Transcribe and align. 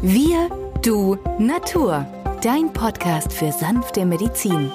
Wir, 0.00 0.48
du, 0.84 1.16
Natur. 1.40 2.06
Dein 2.40 2.72
Podcast 2.72 3.32
für 3.32 3.50
sanfte 3.50 4.06
Medizin. 4.06 4.70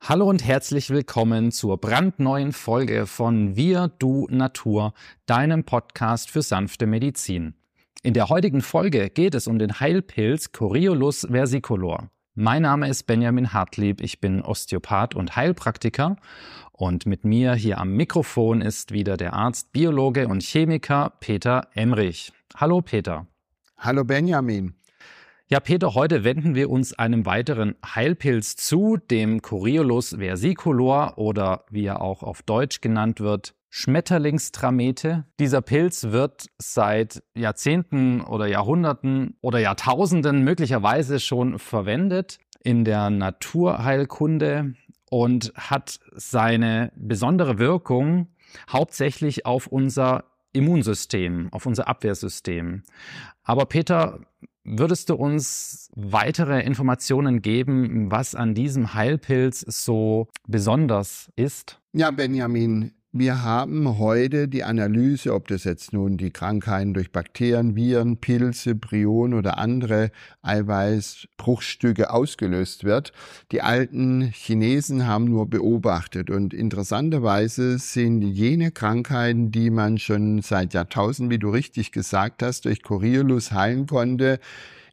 Hallo 0.00 0.30
und 0.30 0.44
herzlich 0.44 0.90
willkommen 0.90 1.50
zur 1.50 1.78
brandneuen 1.78 2.52
Folge 2.52 3.06
von 3.06 3.56
Wir, 3.56 3.90
du, 3.98 4.28
Natur, 4.30 4.94
deinem 5.26 5.64
Podcast 5.64 6.30
für 6.30 6.42
sanfte 6.42 6.86
Medizin. 6.86 7.54
In 8.04 8.14
der 8.14 8.28
heutigen 8.28 8.62
Folge 8.62 9.10
geht 9.10 9.34
es 9.34 9.48
um 9.48 9.58
den 9.58 9.80
Heilpilz 9.80 10.52
Coriolus 10.52 11.26
versicolor. 11.28 12.10
Mein 12.36 12.62
Name 12.62 12.88
ist 12.88 13.04
Benjamin 13.04 13.52
Hartlieb, 13.52 14.00
ich 14.00 14.20
bin 14.20 14.42
Osteopath 14.42 15.14
und 15.14 15.36
Heilpraktiker 15.36 16.16
und 16.72 17.06
mit 17.06 17.24
mir 17.24 17.54
hier 17.54 17.78
am 17.78 17.92
Mikrofon 17.92 18.60
ist 18.60 18.90
wieder 18.90 19.16
der 19.16 19.34
Arzt, 19.34 19.70
Biologe 19.70 20.26
und 20.26 20.42
Chemiker 20.42 21.12
Peter 21.20 21.68
Emrich. 21.74 22.32
Hallo 22.56 22.82
Peter. 22.82 23.28
Hallo 23.78 24.02
Benjamin. 24.02 24.74
Ja, 25.46 25.60
Peter, 25.60 25.94
heute 25.94 26.24
wenden 26.24 26.56
wir 26.56 26.70
uns 26.70 26.92
einem 26.92 27.24
weiteren 27.24 27.76
Heilpilz 27.86 28.56
zu, 28.56 28.96
dem 28.96 29.40
Coriolus 29.40 30.16
versicolor 30.18 31.16
oder 31.18 31.64
wie 31.70 31.84
er 31.84 32.00
auch 32.00 32.24
auf 32.24 32.42
Deutsch 32.42 32.80
genannt 32.80 33.20
wird, 33.20 33.54
Schmetterlingstramete. 33.76 35.24
Dieser 35.40 35.60
Pilz 35.60 36.04
wird 36.04 36.46
seit 36.58 37.24
Jahrzehnten 37.34 38.20
oder 38.20 38.46
Jahrhunderten 38.46 39.36
oder 39.40 39.58
Jahrtausenden 39.58 40.44
möglicherweise 40.44 41.18
schon 41.18 41.58
verwendet 41.58 42.38
in 42.62 42.84
der 42.84 43.10
Naturheilkunde 43.10 44.74
und 45.10 45.52
hat 45.56 45.98
seine 46.12 46.92
besondere 46.94 47.58
Wirkung 47.58 48.28
hauptsächlich 48.70 49.44
auf 49.44 49.66
unser 49.66 50.22
Immunsystem, 50.52 51.48
auf 51.50 51.66
unser 51.66 51.88
Abwehrsystem. 51.88 52.84
Aber 53.42 53.66
Peter, 53.66 54.20
würdest 54.62 55.10
du 55.10 55.16
uns 55.16 55.90
weitere 55.96 56.62
Informationen 56.62 57.42
geben, 57.42 58.08
was 58.08 58.36
an 58.36 58.54
diesem 58.54 58.94
Heilpilz 58.94 59.62
so 59.66 60.28
besonders 60.46 61.32
ist? 61.34 61.80
Ja, 61.92 62.12
Benjamin, 62.12 62.92
wir 63.16 63.44
haben 63.44 64.00
heute 64.00 64.48
die 64.48 64.64
Analyse, 64.64 65.34
ob 65.34 65.46
das 65.46 65.62
jetzt 65.62 65.92
nun 65.92 66.16
die 66.16 66.32
Krankheiten 66.32 66.94
durch 66.94 67.12
Bakterien, 67.12 67.76
Viren, 67.76 68.16
Pilze, 68.16 68.74
Prionen 68.74 69.34
oder 69.34 69.56
andere 69.56 70.10
Eiweißbruchstücke 70.42 72.10
ausgelöst 72.10 72.82
wird. 72.82 73.12
Die 73.52 73.62
alten 73.62 74.32
Chinesen 74.32 75.06
haben 75.06 75.26
nur 75.26 75.48
beobachtet 75.48 76.28
und 76.28 76.52
interessanterweise 76.52 77.78
sind 77.78 78.20
jene 78.20 78.72
Krankheiten, 78.72 79.52
die 79.52 79.70
man 79.70 79.98
schon 79.98 80.42
seit 80.42 80.74
Jahrtausenden, 80.74 81.30
wie 81.30 81.38
du 81.38 81.50
richtig 81.50 81.92
gesagt 81.92 82.42
hast, 82.42 82.64
durch 82.64 82.82
Coriolus 82.82 83.52
heilen 83.52 83.86
konnte, 83.86 84.40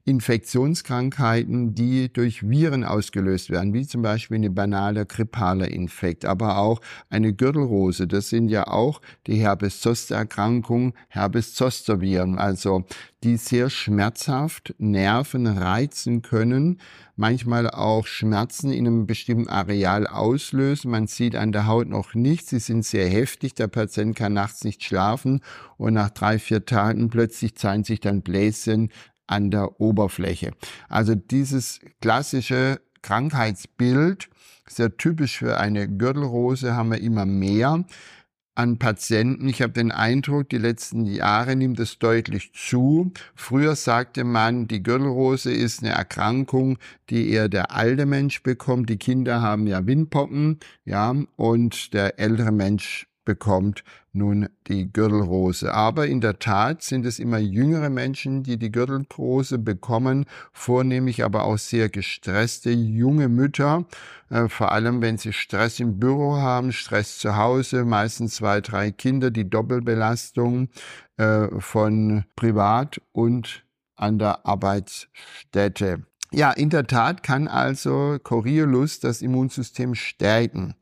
Infektionskrankheiten, 0.05 1.75
die 1.75 2.11
durch 2.11 2.47
Viren 2.49 2.83
ausgelöst 2.83 3.49
werden, 3.49 3.73
wie 3.73 3.85
zum 3.85 4.01
Beispiel 4.01 4.35
eine 4.35 4.49
banale 4.49 5.05
grippale 5.05 5.67
Infekt, 5.67 6.25
aber 6.25 6.57
auch 6.57 6.81
eine 7.09 7.33
Gürtelrose. 7.33 8.07
Das 8.07 8.29
sind 8.29 8.49
ja 8.49 8.67
auch 8.67 9.01
die 9.27 9.35
Herpes-Zoster-Erkrankungen, 9.35 10.93
Herpes-Zoster-Viren, 11.09 12.37
also 12.37 12.85
die 13.23 13.37
sehr 13.37 13.69
schmerzhaft 13.69 14.73
Nerven 14.79 15.45
reizen 15.45 16.23
können, 16.23 16.79
manchmal 17.15 17.69
auch 17.69 18.07
Schmerzen 18.07 18.71
in 18.71 18.87
einem 18.87 19.05
bestimmten 19.05 19.47
Areal 19.47 20.07
auslösen. 20.07 20.89
Man 20.89 21.05
sieht 21.05 21.35
an 21.35 21.51
der 21.51 21.67
Haut 21.67 21.87
noch 21.87 22.15
nichts, 22.15 22.49
sie 22.49 22.59
sind 22.59 22.83
sehr 22.83 23.07
heftig, 23.07 23.53
der 23.53 23.67
Patient 23.67 24.15
kann 24.15 24.33
nachts 24.33 24.63
nicht 24.63 24.83
schlafen 24.83 25.41
und 25.77 25.93
nach 25.93 26.09
drei, 26.09 26.39
vier 26.39 26.65
Tagen 26.65 27.09
plötzlich 27.09 27.55
zeigen 27.55 27.83
sich 27.83 27.99
dann 27.99 28.23
Bläschen 28.23 28.89
an 29.31 29.49
der 29.49 29.79
Oberfläche. 29.79 30.51
Also 30.89 31.15
dieses 31.15 31.79
klassische 32.01 32.81
Krankheitsbild, 33.01 34.29
sehr 34.67 34.95
typisch 34.97 35.37
für 35.39 35.59
eine 35.59 35.87
Gürtelrose, 35.87 36.75
haben 36.75 36.91
wir 36.91 37.01
immer 37.01 37.25
mehr 37.25 37.83
an 38.55 38.77
Patienten. 38.77 39.47
Ich 39.47 39.61
habe 39.61 39.73
den 39.73 39.91
Eindruck, 39.91 40.49
die 40.49 40.57
letzten 40.57 41.05
Jahre 41.05 41.55
nimmt 41.55 41.79
es 41.79 41.99
deutlich 41.99 42.51
zu. 42.53 43.11
Früher 43.33 43.75
sagte 43.75 44.23
man, 44.23 44.67
die 44.67 44.83
Gürtelrose 44.83 45.51
ist 45.51 45.81
eine 45.81 45.93
Erkrankung, 45.93 46.77
die 47.09 47.29
eher 47.29 47.49
der 47.49 47.71
alte 47.71 48.05
Mensch 48.05 48.43
bekommt. 48.43 48.89
Die 48.89 48.97
Kinder 48.97 49.41
haben 49.41 49.67
ja 49.67 49.85
Windpocken, 49.87 50.59
ja, 50.83 51.15
und 51.37 51.93
der 51.93 52.19
ältere 52.19 52.51
Mensch 52.51 53.07
bekommt 53.31 53.85
nun 54.11 54.49
die 54.67 54.91
Gürtelrose. 54.91 55.73
Aber 55.73 56.05
in 56.05 56.19
der 56.19 56.37
Tat 56.39 56.83
sind 56.83 57.05
es 57.05 57.17
immer 57.17 57.37
jüngere 57.37 57.89
Menschen, 57.89 58.43
die 58.43 58.57
die 58.57 58.73
Gürtelrose 58.73 59.57
bekommen, 59.57 60.25
vornehmlich 60.51 61.23
aber 61.23 61.45
auch 61.45 61.57
sehr 61.57 61.87
gestresste 61.87 62.71
junge 62.71 63.29
Mütter, 63.29 63.85
äh, 64.29 64.49
vor 64.49 64.73
allem 64.73 65.01
wenn 65.01 65.17
sie 65.17 65.31
Stress 65.31 65.79
im 65.79 65.97
Büro 65.97 66.35
haben, 66.35 66.73
Stress 66.73 67.19
zu 67.19 67.37
Hause, 67.37 67.85
meistens 67.85 68.35
zwei, 68.35 68.59
drei 68.59 68.91
Kinder, 68.91 69.31
die 69.31 69.49
Doppelbelastung 69.49 70.67
äh, 71.15 71.47
von 71.59 72.25
privat 72.35 72.99
und 73.13 73.63
an 73.95 74.19
der 74.19 74.45
Arbeitsstätte. 74.45 76.03
Ja, 76.33 76.51
in 76.51 76.69
der 76.69 76.85
Tat 76.85 77.23
kann 77.23 77.47
also 77.47 78.17
Coriolus 78.21 78.99
das 78.99 79.21
Immunsystem 79.21 79.95
stärken. 79.95 80.75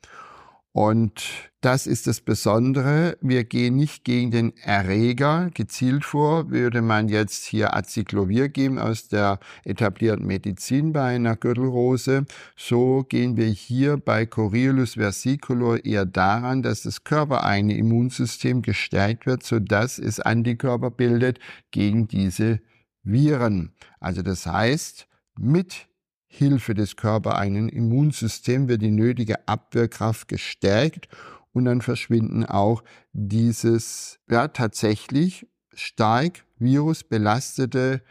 Und 0.72 1.50
das 1.62 1.88
ist 1.88 2.06
das 2.06 2.22
Besondere. 2.22 3.18
Wir 3.22 3.44
gehen 3.44 3.76
nicht 3.76 4.06
gegen 4.06 4.30
den 4.30 4.56
Erreger 4.58 5.50
gezielt 5.54 6.06
vor. 6.06 6.52
Würde 6.52 6.82
man 6.82 7.10
jetzt 7.10 7.46
hier 7.46 7.76
Acyclovir 7.76 8.50
geben 8.50 8.78
aus 8.78 9.08
der 9.08 9.40
etablierten 9.66 10.28
Medizin 10.28 10.94
bei 10.94 11.16
einer 11.16 11.36
Gürtelrose, 11.36 12.26
so 12.56 13.04
gehen 13.04 13.36
wir 13.36 13.48
hier 13.48 13.98
bei 13.98 14.26
Coriolus 14.26 14.94
versicolor 14.94 15.84
eher 15.84 16.06
daran, 16.06 16.62
dass 16.62 16.84
das 16.84 17.04
körpereigene 17.04 17.76
Immunsystem 17.76 18.62
gestärkt 18.62 19.26
wird, 19.26 19.44
sodass 19.44 19.98
es 19.98 20.20
Antikörper 20.20 20.92
bildet 20.92 21.40
gegen 21.72 22.08
diese 22.08 22.62
Viren. 23.04 23.74
Also 24.00 24.22
das 24.22 24.46
heißt, 24.46 25.08
mit 25.38 25.88
Hilfe 26.32 26.76
des 26.76 26.96
körpereigenen 26.96 27.70
Immunsystems 27.70 28.70
wird 28.70 28.84
die 28.84 28.92
nötige 28.92 29.48
Abwehrkraft 29.48 30.28
gestärkt 30.28 31.10
und 31.54 31.66
dann 31.66 31.82
verschwinden 31.82 32.46
auch 32.46 32.84
dieses 33.12 34.20
ja 34.30 34.48
tatsächlich 34.48 35.48
stark 35.74 36.46
virusbelastete 36.60 38.04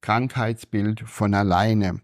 Krankheitsbild 0.00 1.00
von 1.00 1.34
alleine. 1.34 2.00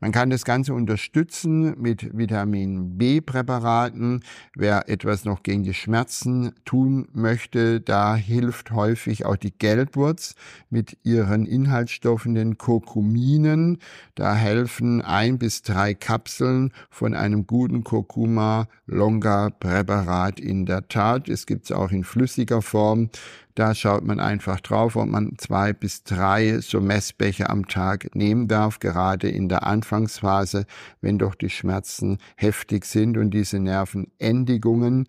Man 0.00 0.12
kann 0.12 0.30
das 0.30 0.44
Ganze 0.44 0.74
unterstützen 0.74 1.80
mit 1.80 2.16
Vitamin 2.16 2.98
B-Präparaten. 2.98 4.22
Wer 4.54 4.88
etwas 4.88 5.24
noch 5.24 5.42
gegen 5.42 5.62
die 5.62 5.74
Schmerzen 5.74 6.52
tun 6.64 7.08
möchte, 7.12 7.80
da 7.80 8.16
hilft 8.16 8.70
häufig 8.72 9.24
auch 9.24 9.36
die 9.36 9.56
Gelbwurz 9.56 10.34
mit 10.70 10.98
ihren 11.02 11.46
Inhaltsstoffen, 11.46 12.34
den 12.34 12.58
Kurkuminen. 12.58 13.78
Da 14.14 14.34
helfen 14.34 15.02
ein 15.02 15.38
bis 15.38 15.62
drei 15.62 15.94
Kapseln 15.94 16.72
von 16.90 17.14
einem 17.14 17.46
guten 17.46 17.84
Kurkuma 17.84 18.68
Longa 18.86 19.50
Präparat 19.50 20.40
in 20.40 20.66
der 20.66 20.88
Tat. 20.88 21.28
Es 21.28 21.46
gibt 21.46 21.66
es 21.66 21.72
auch 21.72 21.90
in 21.90 22.04
flüssiger 22.04 22.62
Form. 22.62 23.10
Da 23.54 23.74
schaut 23.74 24.04
man 24.04 24.18
einfach 24.18 24.60
drauf, 24.60 24.96
ob 24.96 25.08
man 25.08 25.34
zwei 25.36 25.74
bis 25.74 26.04
drei 26.04 26.60
so 26.60 26.80
Messbecher 26.80 27.50
am 27.50 27.68
Tag 27.68 28.14
nehmen 28.14 28.48
darf, 28.48 28.78
gerade 28.78 29.28
in 29.28 29.48
der 29.48 29.66
Anfangsphase, 29.66 30.64
wenn 31.02 31.18
doch 31.18 31.34
die 31.34 31.50
Schmerzen 31.50 32.18
heftig 32.36 32.86
sind 32.86 33.18
und 33.18 33.32
diese 33.32 33.58
Nervenendigungen, 33.58 35.06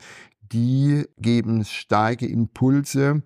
die 0.52 1.06
geben 1.18 1.64
starke 1.64 2.26
Impulse 2.26 3.23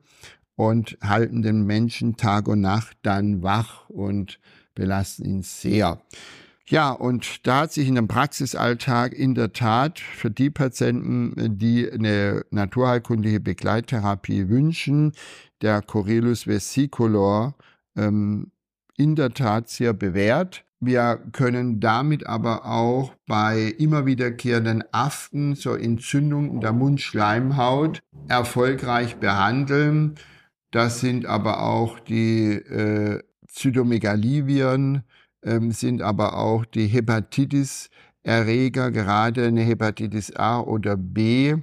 und 0.56 0.98
halten 1.04 1.42
den 1.42 1.66
Menschen 1.66 2.16
Tag 2.16 2.48
und 2.48 2.62
Nacht 2.62 2.98
dann 3.02 3.42
wach 3.42 3.90
und 3.90 4.40
belasten 4.76 5.26
ihn 5.26 5.42
sehr. 5.42 6.00
Ja, 6.70 6.92
und 6.92 7.48
da 7.48 7.62
hat 7.62 7.72
sich 7.72 7.88
in 7.88 7.96
dem 7.96 8.10
Praxisalltag 8.10 9.14
in 9.14 9.36
der 9.36 9.54
Tat 9.54 10.00
für 10.00 10.30
die 10.30 10.50
Patienten, 10.50 11.58
die 11.58 11.90
eine 11.90 12.44
naturheilkundliche 12.52 13.40
Begleittherapie 13.40 14.50
wünschen, 14.50 15.14
der 15.62 15.82
Corellus 15.82 16.46
vesicolor 16.46 17.56
ähm, 17.96 18.52
in 18.98 19.16
der 19.16 19.34
Tat 19.34 19.70
sehr 19.70 19.94
bewährt. 19.94 20.66
Wir 20.82 21.22
können 21.32 21.80
damit 21.80 22.28
aber 22.28 22.66
auch 22.66 23.14
bei 23.28 23.74
immer 23.78 24.06
wiederkehrenden 24.06 24.84
Aften, 24.92 25.56
so 25.56 25.74
Entzündungen 25.74 26.60
der 26.60 26.74
Mundschleimhaut, 26.74 28.02
erfolgreich 28.28 29.16
behandeln. 29.16 30.16
Das 30.72 31.00
sind 31.00 31.26
aber 31.26 31.64
auch 31.64 32.00
die 32.00 32.52
äh, 32.52 33.24
Zytomegalieviren, 33.48 34.96
ähm, 34.96 35.04
sind 35.72 36.02
aber 36.02 36.38
auch 36.38 36.66
die 36.66 36.88
Hepatitis-Erreger, 36.88 38.92
gerade 38.92 39.48
eine 39.48 39.62
Hepatitis 39.62 40.36
A 40.36 40.60
oder 40.60 40.98
B, 40.98 41.56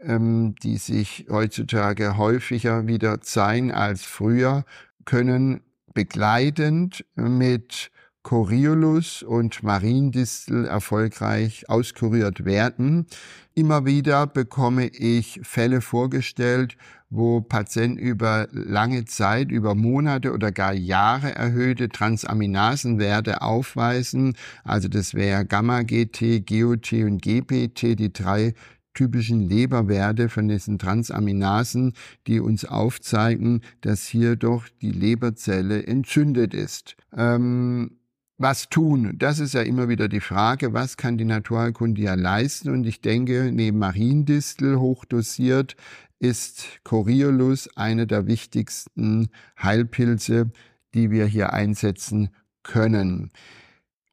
ähm, 0.00 0.54
die 0.62 0.76
sich 0.76 1.26
heutzutage 1.30 2.16
häufiger 2.16 2.86
wieder 2.86 3.20
zeigen 3.20 3.72
als 3.72 4.04
früher, 4.04 4.64
können 5.04 5.60
begleitend 5.94 7.04
mit 7.14 7.90
Coriolus 8.24 9.22
und 9.22 9.62
Mariendistel 9.62 10.64
erfolgreich 10.64 11.68
auskuriert 11.68 12.46
werden. 12.46 13.06
Immer 13.54 13.84
wieder 13.84 14.26
bekomme 14.26 14.88
ich 14.88 15.40
Fälle 15.42 15.82
vorgestellt, 15.82 16.76
wo 17.14 17.40
Patienten 17.40 17.98
über 17.98 18.48
lange 18.52 19.04
Zeit, 19.04 19.50
über 19.50 19.74
Monate 19.74 20.32
oder 20.32 20.52
gar 20.52 20.72
Jahre 20.72 21.34
erhöhte 21.34 21.88
Transaminasenwerte 21.88 23.42
aufweisen. 23.42 24.34
Also 24.64 24.88
das 24.88 25.14
wäre 25.14 25.44
Gamma-GT, 25.44 26.46
GOT 26.46 26.92
und 26.92 27.22
GPT, 27.22 27.98
die 27.98 28.12
drei 28.12 28.54
typischen 28.94 29.48
Leberwerte 29.48 30.28
von 30.28 30.48
diesen 30.48 30.78
Transaminasen, 30.78 31.92
die 32.26 32.40
uns 32.40 32.64
aufzeigen, 32.64 33.62
dass 33.80 34.06
hier 34.06 34.36
doch 34.36 34.68
die 34.80 34.92
Leberzelle 34.92 35.86
entzündet 35.86 36.54
ist. 36.54 36.96
Ähm, 37.16 37.98
was 38.36 38.68
tun? 38.68 39.14
Das 39.16 39.38
ist 39.38 39.54
ja 39.54 39.62
immer 39.62 39.88
wieder 39.88 40.08
die 40.08 40.20
Frage, 40.20 40.72
was 40.72 40.96
kann 40.96 41.16
die 41.16 41.24
Naturheilkunde 41.24 42.02
ja 42.02 42.14
leisten? 42.14 42.70
Und 42.70 42.84
ich 42.84 43.00
denke, 43.00 43.52
neben 43.52 43.78
Mariendistel 43.78 44.80
hochdosiert 44.80 45.76
ist 46.24 46.80
Coriolus 46.84 47.68
eine 47.76 48.06
der 48.06 48.26
wichtigsten 48.26 49.28
Heilpilze, 49.62 50.50
die 50.94 51.10
wir 51.10 51.26
hier 51.26 51.52
einsetzen 51.52 52.30
können. 52.62 53.30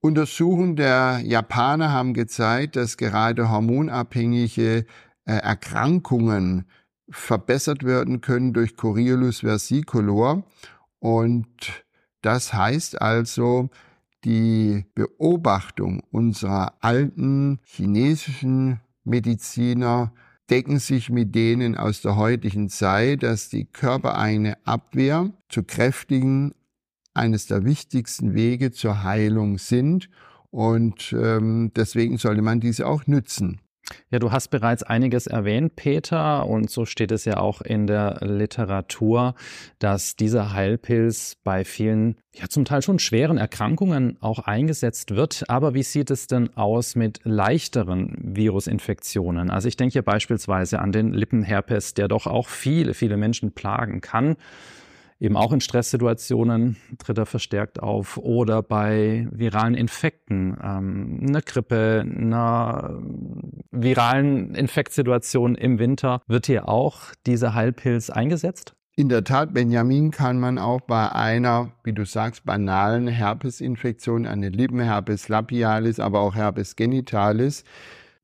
Untersuchungen 0.02 0.75
der 0.75 1.22
Japaner 1.24 1.92
haben 1.94 2.13
gezeigt, 2.13 2.75
dass 2.75 2.98
gerade 2.98 3.50
hormonabhängige 3.50 4.86
äh, 5.25 5.31
Erkrankungen 5.31 6.66
verbessert 7.10 7.86
werden 7.86 8.19
können 8.19 8.52
durch 8.52 8.75
Coriolus 8.75 9.40
versicolor. 9.40 10.44
Und 11.00 11.86
das 12.22 12.54
heißt 12.54 13.02
also, 13.02 13.69
die 14.25 14.86
Beobachtung 14.96 16.04
unserer 16.12 16.74
alten 16.81 17.60
chinesischen 17.63 18.81
Mediziner 19.06 20.12
decken 20.51 20.80
sich 20.80 21.09
mit 21.09 21.33
denen 21.33 21.77
aus 21.77 22.01
der 22.01 22.18
heutigen 22.18 22.69
Zeit, 22.69 23.24
dass 23.24 23.48
die 23.48 23.65
körpereigene 23.65 24.57
Abwehr 24.65 25.31
zu 25.48 25.63
kräftigen 25.63 26.53
eines 27.13 27.48
der 27.48 27.63
wichtigsten 27.63 28.33
Wege 28.33 28.71
zur 28.71 29.03
Heilung 29.03 29.57
sind. 29.57 30.09
Und 30.50 31.15
ähm, 31.18 31.71
deswegen 31.75 32.18
sollte 32.18 32.42
man 32.42 32.59
diese 32.59 32.86
auch 32.86 33.07
nützen. 33.07 33.62
Ja, 34.09 34.19
du 34.19 34.31
hast 34.31 34.49
bereits 34.49 34.83
einiges 34.83 35.27
erwähnt, 35.27 35.75
Peter, 35.75 36.45
und 36.45 36.69
so 36.69 36.85
steht 36.85 37.11
es 37.11 37.25
ja 37.25 37.38
auch 37.38 37.61
in 37.61 37.88
der 37.88 38.19
Literatur, 38.21 39.35
dass 39.79 40.15
dieser 40.15 40.53
Heilpilz 40.53 41.38
bei 41.43 41.65
vielen, 41.65 42.17
ja 42.33 42.47
zum 42.47 42.65
Teil 42.65 42.81
schon 42.81 42.99
schweren 42.99 43.38
Erkrankungen 43.38 44.17
auch 44.21 44.39
eingesetzt 44.39 45.15
wird. 45.15 45.43
Aber 45.49 45.73
wie 45.73 45.83
sieht 45.83 46.11
es 46.11 46.27
denn 46.27 46.55
aus 46.55 46.95
mit 46.95 47.19
leichteren 47.23 48.15
Virusinfektionen? 48.21 49.49
Also 49.49 49.67
ich 49.67 49.77
denke 49.77 49.93
hier 49.93 50.03
beispielsweise 50.03 50.79
an 50.79 50.91
den 50.91 51.13
Lippenherpes, 51.13 51.93
der 51.93 52.07
doch 52.07 52.27
auch 52.27 52.47
viele, 52.47 52.93
viele 52.93 53.17
Menschen 53.17 53.51
plagen 53.51 54.01
kann 54.01 54.38
eben 55.21 55.38
auch 55.38 55.53
in 55.53 55.62
Stresssituationen 55.62 56.77
tritt 56.97 57.18
er 57.18 57.27
verstärkt 57.27 57.81
auf 57.81 58.18
oder 58.18 58.63
bei 58.63 59.27
viralen 59.31 59.75
Infekten, 59.75 60.57
ähm, 60.62 61.19
einer 61.27 61.41
Grippe, 61.41 62.03
einer 62.03 63.00
viralen 63.71 64.56
Infektsituation 64.56 65.56
im 65.56 65.77
Winter 65.79 66.21
wird 66.27 66.47
hier 66.47 66.68
auch 66.68 67.13
dieser 67.27 67.53
Heilpilz 67.53 68.09
eingesetzt? 68.09 68.73
In 68.95 69.07
der 69.09 69.23
Tat, 69.23 69.53
Benjamin, 69.53 70.12
kann 70.12 70.39
man 70.39 70.57
auch 70.57 70.81
bei 70.81 71.12
einer, 71.12 71.71
wie 71.83 71.94
du 71.94 72.03
sagst, 72.03 72.44
banalen 72.44 73.07
Herpesinfektion, 73.07 74.25
eine 74.25 74.50
Lippenherpes 74.50 75.29
labialis, 75.29 76.00
aber 76.00 76.19
auch 76.19 76.35
Herpes 76.35 76.75
genitalis, 76.75 77.63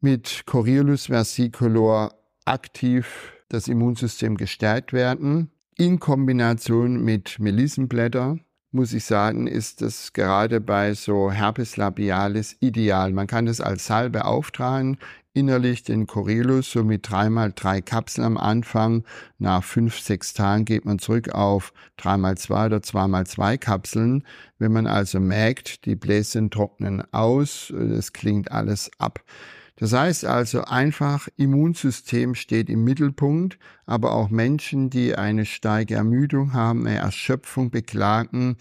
mit 0.02 0.44
Coriolus 0.46 1.06
versicolor 1.06 2.12
aktiv 2.46 3.34
das 3.50 3.68
Immunsystem 3.68 4.36
gestärkt 4.36 4.94
werden. 4.94 5.52
In 5.80 6.00
Kombination 6.00 7.04
mit 7.04 7.38
Melissenblätter, 7.38 8.40
muss 8.72 8.94
ich 8.94 9.06
sagen, 9.06 9.46
ist 9.46 9.84
das 9.84 10.12
gerade 10.12 10.60
bei 10.60 10.96
so 10.96 11.32
Herpes 11.32 11.78
labialis 11.78 12.58
ideal. 12.62 13.14
Man 13.14 13.28
kann 13.28 13.46
es 13.46 13.62
als 13.62 13.86
Salbe 13.86 14.26
auftragen, 14.26 14.98
innerlich 15.34 15.84
den 15.84 16.08
Corellus 16.08 16.72
so 16.72 16.84
mit 16.84 17.08
dreimal 17.08 17.54
drei 17.54 17.82
Kapseln 17.82 18.26
am 18.26 18.38
Anfang. 18.38 19.04
Nach 19.38 19.64
fünf, 19.64 20.00
sechs 20.00 20.34
Tagen 20.34 20.66
geht 20.66 20.86
man 20.86 20.98
zurück 20.98 21.30
auf 21.36 21.74
dreimal 21.96 22.40
zwei 22.40 22.66
oder 22.66 22.82
zweimal 22.82 23.28
zwei 23.28 23.60
Kapseln. 23.60 24.24
Wenn 24.58 24.72
man 24.72 24.88
also 24.88 25.20
merkt, 25.20 25.86
die 25.86 25.96
Bläschen 25.96 26.50
trocknen 26.50 27.04
aus, 27.14 27.70
es 27.70 28.14
klingt 28.14 28.52
alles 28.52 28.90
ab. 28.98 29.24
Das 29.78 29.94
heißt 29.94 30.26
also 30.26 30.64
einfach, 30.64 31.28
Immunsystem 31.38 32.34
steht 32.34 32.70
im 32.70 32.84
Mittelpunkt, 32.84 33.60
aber 33.86 34.14
auch 34.14 34.30
Menschen, 34.30 34.90
die 34.90 35.16
eine 35.16 35.46
steige 35.46 35.96
Ermüdung 35.96 36.54
haben, 36.54 36.88
eine 36.88 36.98
Erschöpfung 36.98 37.70
beklagen, 37.70 38.58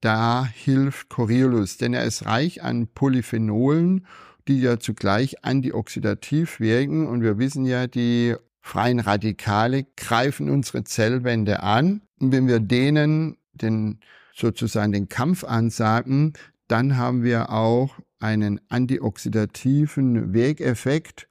da 0.00 0.46
hilft 0.46 1.10
Coriolus, 1.10 1.76
denn 1.76 1.92
er 1.92 2.04
ist 2.04 2.24
reich 2.24 2.62
an 2.62 2.86
Polyphenolen, 2.86 4.06
die 4.48 4.60
ja 4.60 4.78
zugleich 4.78 5.44
antioxidativ 5.44 6.60
wirken. 6.60 7.06
Und 7.06 7.22
wir 7.22 7.38
wissen 7.38 7.66
ja, 7.66 7.86
die 7.86 8.36
freien 8.62 9.00
Radikale 9.00 9.86
greifen 9.96 10.48
unsere 10.48 10.84
Zellwände 10.84 11.62
an. 11.62 12.02
Und 12.18 12.32
wenn 12.32 12.48
wir 12.48 12.60
denen 12.60 13.36
den 13.52 14.00
sozusagen 14.34 14.92
den 14.92 15.08
Kampf 15.08 15.44
ansagen, 15.44 16.32
dann 16.66 16.96
haben 16.96 17.22
wir 17.22 17.50
auch 17.50 17.94
einen 18.20 18.60
antioxidativen 18.68 20.32
Wegeffekt 20.32 21.26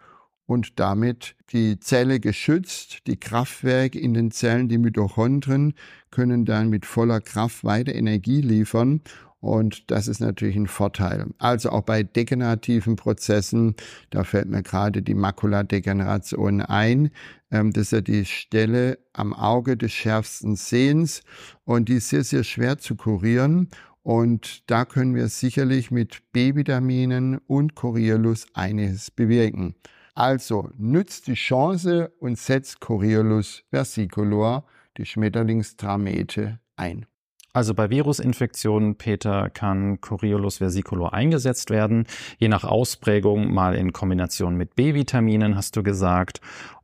und 0.45 0.79
damit 0.79 1.35
die 1.51 1.79
Zelle 1.79 2.19
geschützt. 2.19 3.07
Die 3.07 3.19
Kraftwerke 3.19 3.99
in 3.99 4.13
den 4.13 4.31
Zellen, 4.31 4.67
die 4.67 4.79
Mitochondrien, 4.79 5.75
können 6.09 6.45
dann 6.45 6.69
mit 6.69 6.85
voller 6.85 7.21
Kraft 7.21 7.63
weiter 7.63 7.93
Energie 7.93 8.41
liefern. 8.41 9.01
Und 9.41 9.89
das 9.89 10.07
ist 10.07 10.19
natürlich 10.19 10.57
ein 10.57 10.67
Vorteil. 10.67 11.27
Also 11.37 11.69
auch 11.69 11.83
bei 11.83 12.03
degenerativen 12.03 12.97
Prozessen, 12.97 13.75
da 14.09 14.25
fällt 14.25 14.49
mir 14.49 14.63
gerade 14.63 15.01
die 15.01 15.13
Makuladegeneration 15.13 16.61
ein. 16.61 17.11
Ähm, 17.49 17.71
das 17.71 17.83
ist 17.83 17.91
ja 17.91 18.01
die 18.01 18.25
Stelle 18.25 18.99
am 19.13 19.33
Auge 19.33 19.77
des 19.77 19.93
schärfsten 19.93 20.55
Sehens 20.55 21.21
und 21.63 21.87
die 21.87 21.95
ist 21.95 22.09
sehr, 22.09 22.23
sehr 22.25 22.43
schwer 22.43 22.79
zu 22.79 22.95
kurieren. 22.95 23.69
Und 24.03 24.69
da 24.69 24.85
können 24.85 25.15
wir 25.15 25.27
sicherlich 25.27 25.91
mit 25.91 26.21
B-Vitaminen 26.31 27.37
und 27.47 27.75
Coriolus 27.75 28.47
einiges 28.53 29.11
bewirken. 29.11 29.75
Also 30.15 30.69
nützt 30.77 31.27
die 31.27 31.35
Chance 31.35 32.11
und 32.19 32.37
setzt 32.37 32.79
Coriolus 32.79 33.63
versicolor, 33.69 34.65
die 34.97 35.05
Schmetterlingstramete, 35.05 36.59
ein. 36.75 37.05
Also 37.51 37.73
bei 37.73 37.89
Virusinfektionen, 37.89 38.95
Peter, 38.95 39.49
kann 39.49 40.01
Coriolus 40.01 40.57
versicolor 40.57 41.13
eingesetzt 41.13 41.71
werden, 41.71 42.05
je 42.37 42.47
nach 42.47 42.63
Ausprägung 42.63 43.53
mal 43.53 43.75
in 43.75 43.91
Kombination 43.91 44.55
mit 44.55 44.75
B-Vitaminen, 44.75 45.55
hast 45.55 45.75
du 45.75 45.83
gesagt, 45.83 46.41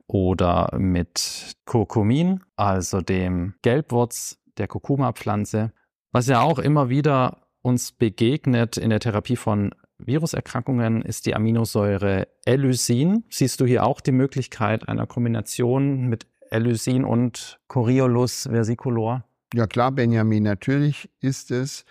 oder 0.07 0.75
mit 0.77 1.55
Kurkumin, 1.65 2.41
also 2.55 3.01
dem 3.01 3.53
Gelbwurz 3.62 4.39
der 4.57 4.67
Kurkuma-Pflanze 4.67 5.72
was 6.15 6.27
ja 6.27 6.39
auch 6.39 6.60
immer 6.60 6.88
wieder 6.88 7.41
uns 7.62 7.91
begegnet 7.91 8.77
in 8.77 8.89
der 8.89 9.01
Therapie 9.01 9.36
von 9.36 9.72
Viruserkrankungen 9.98 11.01
ist 11.01 11.25
die 11.25 11.36
Aminosäure 11.36 12.29
Elysin. 12.45 13.25
Siehst 13.29 13.60
du 13.60 13.65
hier 13.65 13.86
auch 13.86 14.00
die 14.00 14.13
Möglichkeit 14.13 14.88
einer 14.88 15.07
Kombination 15.07 16.07
mit 16.07 16.25
Elysin 16.51 17.03
und 17.03 17.60
Coriolus 17.67 18.43
versicolor? 18.50 19.25
Ja 19.53 19.67
klar, 19.67 19.91
Benjamin, 19.91 20.43
natürlich 20.43 21.10
ist 21.19 21.51
es 21.51 21.84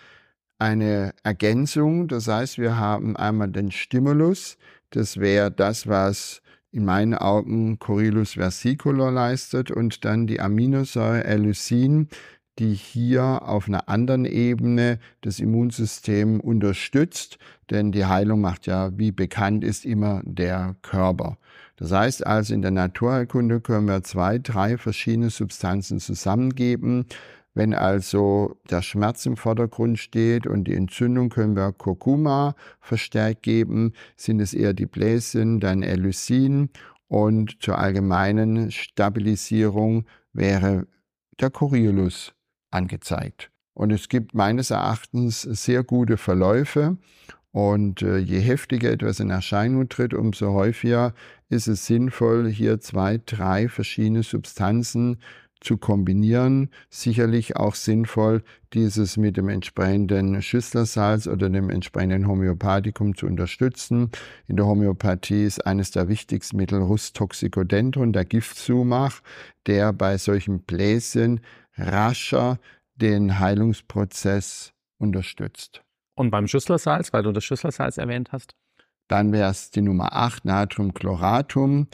eine 0.57 1.13
Ergänzung. 1.21 2.07
Das 2.07 2.27
heißt, 2.27 2.57
wir 2.57 2.77
haben 2.77 3.15
einmal 3.15 3.49
den 3.49 3.69
Stimulus. 3.69 4.57
Das 4.89 5.17
wäre 5.19 5.51
das, 5.51 5.85
was 5.85 6.41
in 6.71 6.83
meinen 6.83 7.13
Augen 7.13 7.77
Coriolus 7.77 8.33
versicolor 8.33 9.11
leistet 9.11 9.69
und 9.69 10.03
dann 10.03 10.25
die 10.25 10.41
Aminosäure 10.41 11.23
Elysin, 11.23 12.09
die 12.59 12.73
hier 12.73 13.41
auf 13.43 13.67
einer 13.67 13.89
anderen 13.89 14.25
Ebene 14.25 14.99
das 15.21 15.39
Immunsystem 15.39 16.39
unterstützt, 16.39 17.37
denn 17.69 17.91
die 17.91 18.05
Heilung 18.05 18.41
macht 18.41 18.65
ja, 18.65 18.97
wie 18.97 19.11
bekannt 19.11 19.63
ist, 19.63 19.85
immer 19.85 20.21
der 20.23 20.75
Körper. 20.81 21.37
Das 21.75 21.91
heißt 21.91 22.25
also, 22.25 22.53
in 22.53 22.61
der 22.61 22.71
Naturheilkunde 22.71 23.59
können 23.59 23.87
wir 23.87 24.03
zwei, 24.03 24.39
drei 24.39 24.77
verschiedene 24.77 25.29
Substanzen 25.29 25.99
zusammengeben. 25.99 27.05
Wenn 27.53 27.73
also 27.73 28.57
der 28.69 28.81
Schmerz 28.81 29.25
im 29.25 29.37
Vordergrund 29.37 29.97
steht 29.99 30.45
und 30.45 30.65
die 30.65 30.75
Entzündung 30.75 31.29
können 31.29 31.55
wir 31.55 31.71
Kurkuma 31.71 32.55
verstärkt 32.79 33.43
geben, 33.43 33.93
sind 34.17 34.41
es 34.41 34.53
eher 34.53 34.73
die 34.73 34.85
Bläschen, 34.85 35.59
dann 35.59 35.81
Elysin 35.81 36.69
Und 37.07 37.61
zur 37.61 37.77
allgemeinen 37.77 38.71
Stabilisierung 38.71 40.05
wäre 40.33 40.87
der 41.39 41.49
Coriolus 41.49 42.34
angezeigt. 42.75 43.49
Und 43.73 43.91
es 43.91 44.07
gibt 44.09 44.33
meines 44.33 44.69
Erachtens 44.71 45.41
sehr 45.41 45.83
gute 45.83 46.17
Verläufe. 46.17 46.97
Und 47.51 48.01
äh, 48.01 48.17
je 48.17 48.39
heftiger 48.39 48.91
etwas 48.91 49.21
in 49.21 49.29
Erscheinung 49.29 49.87
tritt, 49.87 50.13
umso 50.13 50.51
häufiger 50.51 51.13
ist 51.47 51.67
es 51.67 51.85
sinnvoll, 51.85 52.49
hier 52.49 52.81
zwei, 52.81 53.19
drei 53.25 53.69
verschiedene 53.69 54.23
Substanzen 54.23 55.17
zu 55.61 55.77
kombinieren. 55.77 56.69
Sicherlich 56.89 57.55
auch 57.55 57.75
sinnvoll, 57.75 58.43
dieses 58.73 59.17
mit 59.17 59.37
dem 59.37 59.49
entsprechenden 59.49 60.41
Schüsslersalz 60.41 61.27
oder 61.27 61.49
dem 61.49 61.69
entsprechenden 61.69 62.27
Homöopathikum 62.27 63.15
zu 63.15 63.25
unterstützen. 63.25 64.11
In 64.47 64.57
der 64.57 64.65
Homöopathie 64.65 65.45
ist 65.45 65.65
eines 65.65 65.91
der 65.91 66.07
wichtigsten 66.07 66.57
Mittel 66.57 66.81
Rustoxicodendron, 66.81 68.13
der 68.13 68.25
Giftzumach, 68.25 69.21
der 69.65 69.93
bei 69.93 70.17
solchen 70.17 70.59
Bläschen 70.59 71.39
rascher 71.77 72.59
den 72.95 73.39
Heilungsprozess 73.39 74.73
unterstützt. 74.97 75.83
Und 76.15 76.31
beim 76.31 76.47
Schüsslersalz, 76.47 77.11
weil 77.13 77.23
du 77.23 77.31
das 77.31 77.43
Schüsslersalz 77.43 77.97
erwähnt 77.97 78.31
hast? 78.31 78.55
Dann 79.07 79.31
wäre 79.31 79.51
es 79.51 79.69
die 79.69 79.81
Nummer 79.81 80.13
8, 80.13 80.45
Natriumchloratum 80.45 81.87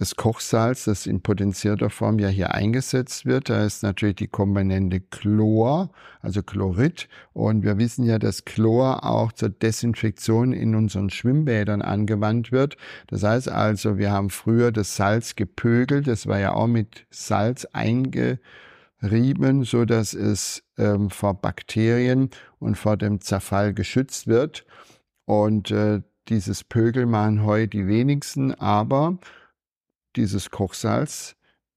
das 0.00 0.16
Kochsalz, 0.16 0.84
das 0.84 1.06
in 1.06 1.20
potenzierter 1.20 1.90
Form 1.90 2.18
ja 2.18 2.28
hier 2.28 2.54
eingesetzt 2.54 3.26
wird. 3.26 3.50
Da 3.50 3.64
ist 3.66 3.82
natürlich 3.82 4.16
die 4.16 4.28
Komponente 4.28 5.00
Chlor, 5.00 5.90
also 6.22 6.42
Chlorid. 6.42 7.06
Und 7.34 7.64
wir 7.64 7.76
wissen 7.76 8.04
ja, 8.04 8.18
dass 8.18 8.46
Chlor 8.46 9.04
auch 9.04 9.32
zur 9.32 9.50
Desinfektion 9.50 10.54
in 10.54 10.74
unseren 10.74 11.10
Schwimmbädern 11.10 11.82
angewandt 11.82 12.50
wird. 12.50 12.78
Das 13.08 13.24
heißt 13.24 13.50
also, 13.50 13.98
wir 13.98 14.10
haben 14.10 14.30
früher 14.30 14.72
das 14.72 14.96
Salz 14.96 15.36
gepögelt. 15.36 16.06
Das 16.06 16.26
war 16.26 16.38
ja 16.38 16.54
auch 16.54 16.66
mit 16.66 17.06
Salz 17.10 17.66
eingerieben, 19.00 19.64
so 19.64 19.84
dass 19.84 20.14
es 20.14 20.62
ähm, 20.78 21.10
vor 21.10 21.34
Bakterien 21.34 22.30
und 22.58 22.76
vor 22.76 22.96
dem 22.96 23.20
Zerfall 23.20 23.74
geschützt 23.74 24.26
wird. 24.26 24.64
Und 25.24 25.70
äh, 25.70 26.02
dieses 26.28 26.64
Pögel 26.64 27.06
machen 27.06 27.44
heute 27.44 27.68
die 27.68 27.86
wenigsten, 27.86 28.54
aber 28.54 29.18
dieses 30.16 30.50
Kochsalz 30.50 31.36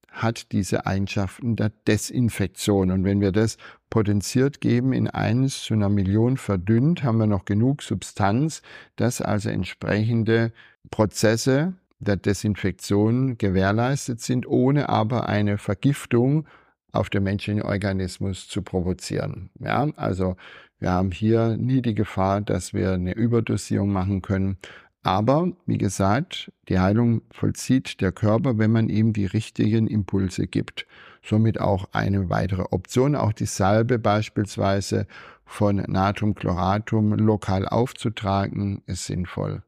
hat 0.09 0.51
diese 0.51 0.85
Eigenschaften 0.85 1.55
der 1.55 1.71
Desinfektion. 1.87 2.91
Und 2.91 3.03
wenn 3.03 3.19
wir 3.19 3.31
das 3.31 3.57
potenziert 3.89 4.61
geben 4.61 4.93
in 4.93 5.07
eins 5.07 5.63
zu 5.63 5.73
einer 5.73 5.89
Million 5.89 6.37
verdünnt, 6.37 7.03
haben 7.03 7.17
wir 7.17 7.25
noch 7.25 7.45
genug 7.45 7.81
Substanz, 7.81 8.61
dass 8.95 9.21
also 9.21 9.49
entsprechende 9.49 10.51
Prozesse 10.91 11.73
der 11.99 12.17
Desinfektion 12.17 13.37
gewährleistet 13.37 14.19
sind, 14.21 14.45
ohne 14.45 14.89
aber 14.89 15.29
eine 15.29 15.57
Vergiftung 15.57 16.45
auf 16.93 17.09
den 17.09 17.23
menschlichen 17.23 17.61
Organismus 17.61 18.47
zu 18.47 18.61
provozieren. 18.61 19.49
Ja, 19.59 19.89
also 19.97 20.37
wir 20.79 20.91
haben 20.91 21.11
hier 21.11 21.57
nie 21.57 21.81
die 21.81 21.95
Gefahr, 21.95 22.41
dass 22.41 22.73
wir 22.73 22.93
eine 22.93 23.13
Überdosierung 23.13 23.91
machen 23.91 24.21
können, 24.21 24.57
aber 25.03 25.51
wie 25.65 25.77
gesagt, 25.77 26.51
die 26.69 26.79
Heilung 26.79 27.23
vollzieht 27.29 27.99
der 27.99 28.13
Körper, 28.13 28.57
wenn 28.57 28.71
man 28.71 28.87
ihm 28.87 29.11
die 29.11 29.25
richtigen 29.25 29.87
Impulse 29.87 30.47
gibt. 30.47 30.87
Somit 31.21 31.59
auch 31.59 31.89
eine 31.91 32.29
weitere 32.29 32.63
Option, 32.71 33.15
auch 33.15 33.33
die 33.33 33.45
Salbe 33.45 33.99
beispielsweise 33.99 35.05
von 35.45 35.75
Natriumchloratum 35.75 37.13
lokal 37.13 37.67
aufzutragen, 37.67 38.81
ist 38.85 39.05
sinnvoll. 39.05 39.61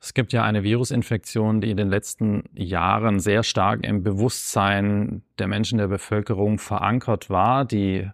Es 0.00 0.14
gibt 0.14 0.32
ja 0.32 0.42
eine 0.42 0.62
Virusinfektion, 0.62 1.60
die 1.60 1.70
in 1.70 1.76
den 1.76 1.88
letzten 1.88 2.44
Jahren 2.54 3.20
sehr 3.20 3.42
stark 3.42 3.84
im 3.84 4.02
Bewusstsein 4.02 5.22
der 5.38 5.48
Menschen 5.48 5.78
der 5.78 5.88
Bevölkerung 5.88 6.58
verankert 6.58 7.30
war, 7.30 7.64
die 7.64 8.08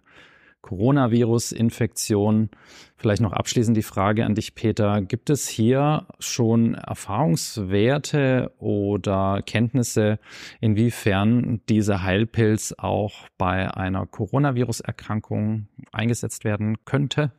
Coronavirus-Infektion. 0.61 2.49
Vielleicht 2.97 3.21
noch 3.21 3.33
abschließend 3.33 3.77
die 3.77 3.83
Frage 3.83 4.25
an 4.25 4.35
dich, 4.35 4.55
Peter. 4.55 5.01
Gibt 5.01 5.29
es 5.29 5.47
hier 5.47 6.05
schon 6.19 6.75
Erfahrungswerte 6.75 8.51
oder 8.59 9.41
Kenntnisse, 9.45 10.19
inwiefern 10.59 11.61
dieser 11.69 12.03
Heilpilz 12.03 12.75
auch 12.77 13.27
bei 13.37 13.73
einer 13.73 14.05
Coronavirus-Erkrankung 14.05 15.67
eingesetzt 15.91 16.43
werden 16.43 16.83
könnte? 16.85 17.31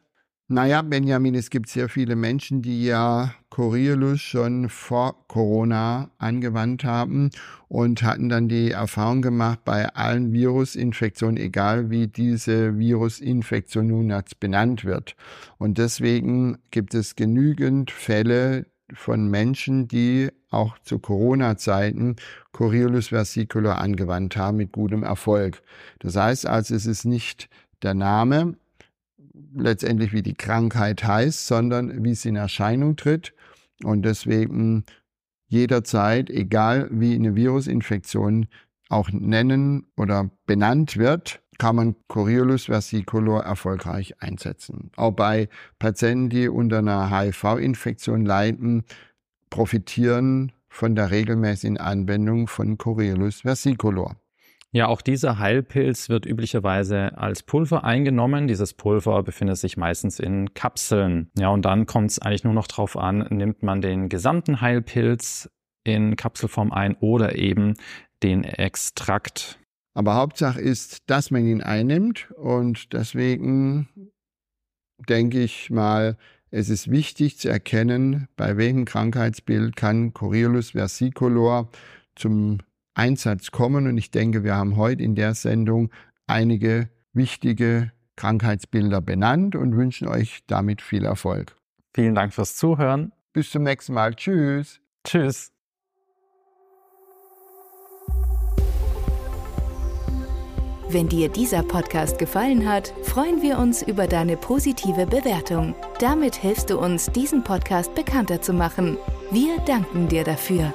Naja, 0.53 0.83
Benjamin, 0.83 1.37
es 1.37 1.49
gibt 1.49 1.69
sehr 1.69 1.89
viele 1.89 2.17
Menschen, 2.17 2.61
die 2.61 2.85
ja 2.85 3.33
Coriolus 3.51 4.21
schon 4.21 4.69
vor 4.69 5.15
Corona 5.29 6.11
angewandt 6.19 6.83
haben 6.83 7.31
und 7.69 8.03
hatten 8.03 8.29
dann 8.29 8.49
die 8.49 8.73
Erfahrung 8.73 9.23
gemacht, 9.23 9.61
bei 9.65 9.87
allen 9.95 10.33
Virusinfektionen, 10.33 11.37
egal 11.37 11.91
wie 11.91 12.09
diese 12.09 12.77
Virusinfektion 12.77 13.87
nun 13.87 14.11
jetzt 14.11 14.41
benannt 14.41 14.85
wird. 14.85 15.15
Und 15.59 15.79
deswegen 15.79 16.59
gibt 16.73 16.95
es 16.95 17.15
genügend 17.15 17.93
Fälle 17.93 18.67
von 18.93 19.31
Menschen, 19.31 19.87
die 19.87 20.31
auch 20.51 20.81
zu 20.81 20.99
Corona-Zeiten 20.99 22.17
Coriolus 22.51 23.11
versicolor 23.11 23.79
angewandt 23.79 24.37
haben 24.37 24.57
mit 24.57 24.73
gutem 24.73 25.05
Erfolg. 25.05 25.63
Das 26.01 26.17
heißt 26.17 26.45
also, 26.45 26.75
es 26.75 26.87
ist 26.87 27.05
nicht 27.05 27.49
der 27.85 27.95
Name, 27.95 28.57
letztendlich 29.55 30.13
wie 30.13 30.23
die 30.23 30.35
Krankheit 30.35 31.05
heißt, 31.05 31.47
sondern 31.47 32.05
wie 32.05 32.15
sie 32.15 32.31
in 32.31 32.37
Erscheinung 32.37 32.97
tritt. 32.97 33.33
Und 33.85 34.03
deswegen 34.03 34.85
jederzeit, 35.49 36.31
egal 36.31 36.89
wie 36.91 37.15
eine 37.15 37.35
Virusinfektion 37.35 38.47
auch 38.89 39.11
nennen 39.11 39.87
oder 39.97 40.31
benannt 40.47 40.97
wird, 40.97 41.41
kann 41.59 41.77
man 41.77 41.95
Coriolus 42.09 42.65
versicolor 42.65 43.43
erfolgreich 43.43 44.15
einsetzen. 44.23 44.91
Auch 44.97 45.13
bei 45.13 45.49
Patienten, 45.79 46.31
die 46.31 46.49
unter 46.49 46.79
einer 46.79 47.11
HIV-Infektion 47.11 48.25
leiden, 48.25 48.85
profitieren 49.51 50.53
von 50.69 50.95
der 50.95 51.11
regelmäßigen 51.11 51.77
Anwendung 51.77 52.47
von 52.47 52.79
Coriolus 52.79 53.43
versicolor. 53.43 54.17
Ja, 54.73 54.87
auch 54.87 55.01
dieser 55.03 55.41
Heilpilz 55.41 56.09
wird 56.09 56.27
üblicherweise 56.27 57.19
als 57.19 57.43
Pulver 57.43 57.83
eingenommen. 57.83 58.47
Dieses 58.47 58.73
Pulver 58.75 59.23
befindet 59.25 59.57
sich 59.57 59.77
meistens 59.77 60.21
in 60.21 60.55
Kapseln. 60.55 61.29
Ja, 61.37 61.49
und 61.49 61.65
dann 61.65 61.87
kommt 61.87 62.13
es 62.13 62.21
eigentlich 62.21 62.45
nur 62.45 62.53
noch 62.53 62.69
darauf 62.69 62.97
an, 62.97 63.27
nimmt 63.31 63.65
man 63.65 63.81
den 63.81 64.09
gesamten 64.09 64.61
Heilpilz 64.61 65.51
in 65.83 66.15
Kapselform 66.15 66.71
ein 66.71 66.95
oder 67.01 67.35
eben 67.35 67.75
den 68.23 68.45
Extrakt. 68.45 69.59
Aber 69.93 70.15
Hauptsache 70.15 70.61
ist, 70.61 71.11
dass 71.11 71.33
man 71.33 71.45
ihn 71.47 71.63
einnimmt 71.63 72.31
und 72.37 72.93
deswegen 72.93 73.89
denke 75.09 75.41
ich 75.41 75.71
mal, 75.71 76.17
es 76.53 76.69
ist 76.69 76.91
wichtig 76.91 77.39
zu 77.39 77.49
erkennen, 77.49 78.29
bei 78.37 78.57
welchem 78.57 78.85
Krankheitsbild 78.85 79.75
kann 79.75 80.13
Coriolus 80.13 80.71
versicolor 80.71 81.71
zum 82.15 82.59
Einsatz 83.01 83.51
kommen. 83.51 83.87
Und 83.87 83.97
ich 83.97 84.11
denke, 84.11 84.45
wir 84.45 84.55
haben 84.55 84.77
heute 84.77 85.03
in 85.03 85.15
der 85.15 85.35
Sendung 85.35 85.91
einige 86.27 86.91
wichtige 87.13 87.93
Krankheitsbilder 88.17 89.01
benannt 89.01 89.57
und 89.57 89.75
wünschen 89.75 90.07
euch 90.07 90.41
damit 90.47 90.83
viel 90.83 91.05
Erfolg. 91.05 91.57
Vielen 91.95 92.15
Dank 92.15 92.35
fürs 92.35 92.57
Zuhören. 92.57 93.13
Bis 93.33 93.51
zum 93.51 93.63
nächsten 93.63 93.95
Mal. 93.95 94.15
Tschüss. 94.15 94.81
Tschüss. 95.05 95.51
Wenn 100.91 101.09
dir 101.09 101.29
dieser 101.29 101.63
Podcast 101.63 102.19
gefallen 102.19 102.69
hat, 102.69 102.93
freuen 103.05 103.43
wir 103.43 103.59
uns 103.59 103.81
über 103.81 104.09
deine 104.09 104.37
positive 104.37 105.07
Bewertung. 105.07 105.75
Damit 106.01 106.35
hilfst 106.35 106.69
du 106.69 106.79
uns, 106.79 107.07
diesen 107.13 107.45
Podcast 107.45 107.95
bekannter 107.95 108.43
zu 108.43 108.53
machen. 108.53 108.99
Wir 109.31 109.57
danken 109.67 110.09
dir 110.09 110.25
dafür. 110.25 110.75